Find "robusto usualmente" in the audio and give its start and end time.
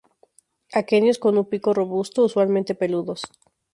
1.75-2.73